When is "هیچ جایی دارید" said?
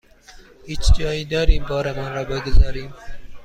0.65-1.67